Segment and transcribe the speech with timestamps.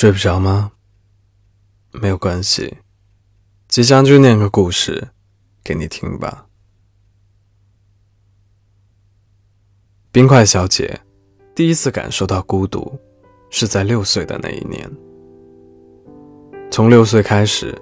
[0.00, 0.72] 睡不着吗？
[1.92, 2.78] 没有关系，
[3.68, 5.10] 即将就念个故事
[5.62, 6.46] 给你听吧。
[10.10, 11.02] 冰块小姐
[11.54, 12.98] 第一次感受到孤独，
[13.50, 14.90] 是在六岁的那一年。
[16.70, 17.78] 从六岁开始，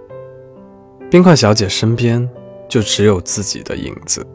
[1.08, 2.28] 冰块小姐身边
[2.68, 4.26] 就只有自己的影子。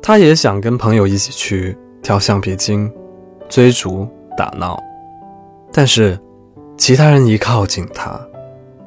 [0.00, 2.88] 她也想跟朋友一起去跳橡皮筋、
[3.48, 4.08] 追逐、
[4.38, 4.80] 打闹。
[5.78, 6.18] 但是，
[6.78, 8.18] 其他人一靠近她，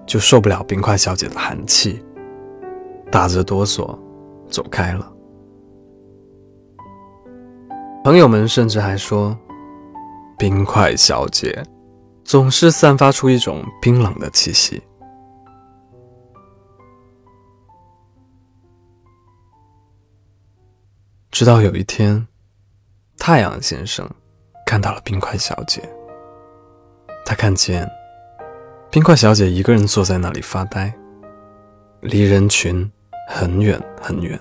[0.08, 2.04] 就受不了冰块小姐的寒气，
[3.12, 3.96] 打着哆嗦
[4.50, 5.14] 走开了。
[8.04, 9.38] 朋友们甚至还说，
[10.36, 11.64] 冰块小姐
[12.24, 14.82] 总是散发出一种冰冷的气息。
[21.30, 22.28] 直到有一天，
[23.20, 24.10] 太阳先生
[24.66, 25.88] 看到了冰块小姐。
[27.26, 27.90] 他看见
[28.90, 30.94] 冰块小姐一个人坐在那里发呆，
[32.02, 32.92] 离人群
[33.28, 34.40] 很远很远。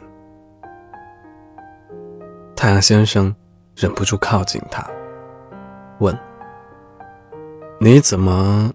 [2.57, 3.35] 太阳先生
[3.77, 4.85] 忍不住靠近她，
[5.99, 6.19] 问
[7.79, 8.73] ：“你怎么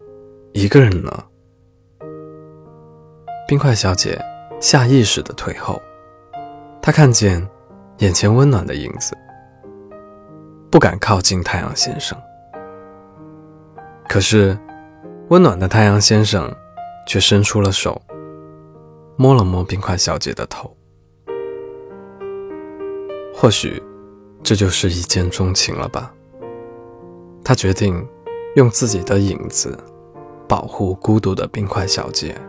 [0.54, 1.12] 一个人呢？”
[3.46, 4.18] 冰块小姐
[4.62, 5.82] 下意识的退后，
[6.82, 7.46] 她看见
[7.98, 9.18] 眼前温暖的影子，
[10.72, 12.18] 不敢靠近太阳先生。
[14.14, 14.56] 可是，
[15.30, 16.48] 温暖的太阳先生
[17.08, 18.00] 却伸出了手，
[19.18, 20.72] 摸了摸冰块小姐的头。
[23.34, 23.82] 或许，
[24.44, 26.14] 这就是一见钟情了吧。
[27.44, 28.08] 他决定
[28.56, 29.76] 用自己的影子
[30.48, 32.40] 保护孤独的冰块小姐。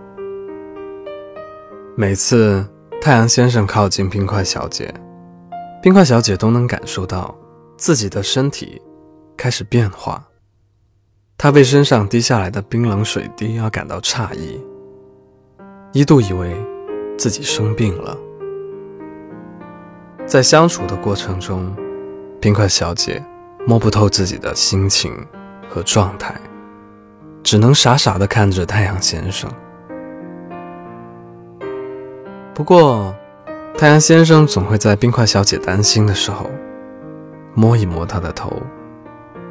[1.97, 2.63] 每次
[3.01, 4.93] 太阳先生靠近冰块小姐，
[5.83, 7.35] 冰块小姐都能感受到
[7.79, 8.83] 自己的身体
[9.35, 10.23] 开始变化。
[11.37, 14.65] 他被身上滴下来的冰冷水滴而感到诧异，
[15.93, 16.57] 一度以为
[17.19, 18.17] 自己生病了。
[20.25, 21.75] 在相处的过程中，
[22.41, 23.23] 冰块小姐
[23.67, 25.13] 摸不透自己的心情
[25.69, 26.35] 和状态，
[27.43, 29.51] 只能傻傻地看着太阳先生。
[32.55, 33.15] 不过，
[33.77, 36.49] 太阳先生总会在冰块小姐担心的时候，
[37.53, 38.51] 摸一摸她的头，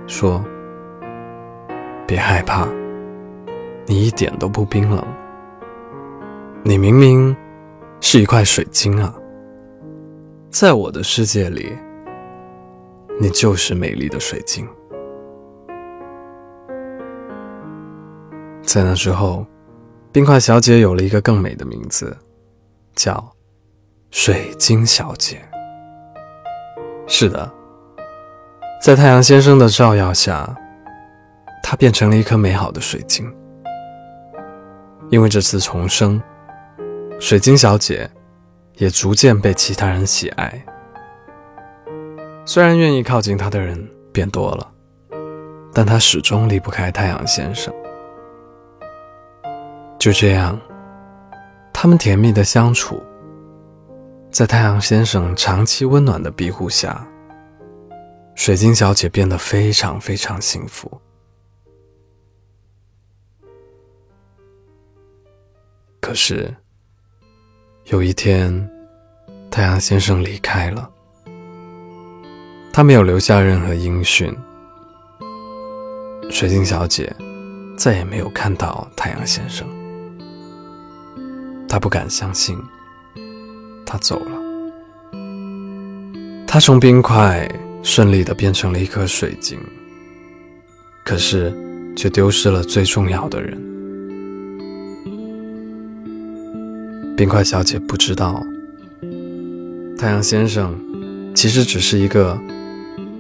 [0.08, 0.44] 说。
[2.14, 2.68] 别害怕，
[3.88, 5.04] 你一点都不冰冷。
[6.62, 7.36] 你明明
[8.02, 9.12] 是一块水晶啊，
[10.52, 11.76] 在我的世界里，
[13.20, 14.64] 你就是美丽的水晶。
[18.62, 19.44] 在那之后，
[20.12, 22.16] 冰块小姐有了一个更美的名字，
[22.94, 23.28] 叫
[24.12, 25.42] 水晶小姐。
[27.08, 27.52] 是的，
[28.80, 30.56] 在太阳先生的照耀下。
[31.74, 33.28] 她变成了一颗美好的水晶，
[35.10, 36.22] 因为这次重生，
[37.20, 38.08] 水晶小姐
[38.76, 40.64] 也逐渐被其他人喜爱。
[42.46, 44.72] 虽然愿意靠近她的人变多了，
[45.74, 47.74] 但她始终离不开太阳先生。
[49.98, 50.62] 就这样，
[51.74, 53.02] 他们甜蜜的相处，
[54.30, 57.04] 在太阳先生长期温暖的庇护下，
[58.36, 61.02] 水晶小姐变得非常非常幸福。
[66.14, 66.56] 可是，
[67.86, 68.70] 有一天，
[69.50, 70.88] 太阳先生离开了，
[72.72, 74.32] 他没有留下任何音讯。
[76.30, 77.12] 水晶小姐
[77.76, 79.68] 再也没有看到太阳先生，
[81.68, 82.56] 她不敢相信，
[83.84, 84.40] 他走了。
[86.46, 87.50] 他从冰块
[87.82, 89.60] 顺利的变成了一颗水晶，
[91.04, 91.52] 可是
[91.98, 93.73] 却丢失了最重要的人。
[97.16, 98.44] 冰块小姐不知道，
[99.98, 100.76] 太阳先生
[101.36, 102.38] 其实只是一个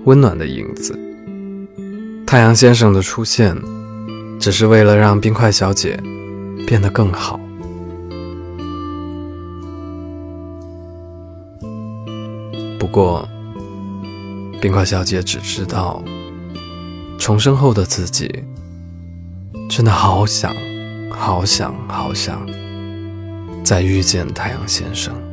[0.05, 0.97] 温暖的影子。
[2.25, 3.55] 太阳先生的出现，
[4.39, 6.01] 只是为了让冰块小姐
[6.65, 7.39] 变得更好。
[12.79, 13.29] 不过，
[14.59, 16.03] 冰块小姐只知道，
[17.19, 18.43] 重生后的自己
[19.69, 20.51] 真的好想，
[21.11, 22.43] 好想，好想。
[23.63, 25.32] 再遇见太阳先生。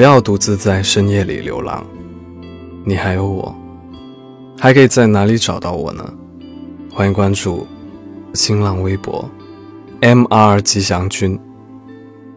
[0.00, 1.86] 不要独自在深夜里流浪，
[2.86, 3.54] 你还有我，
[4.58, 6.14] 还可以在哪里找到我呢？
[6.90, 7.66] 欢迎关注
[8.32, 9.28] 新浪微博
[10.00, 11.38] M R 吉祥君。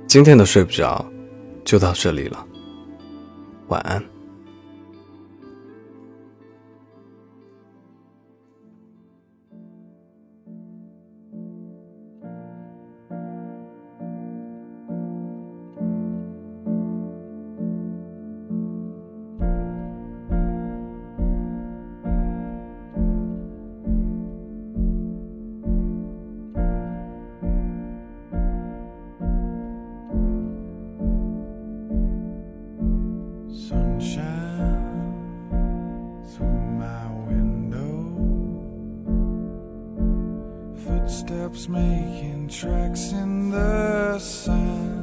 [0.08, 1.06] 今天的睡不着
[1.64, 2.46] 就到这里了，
[3.70, 4.04] 晚安。
[41.70, 45.03] Making tracks in the sand.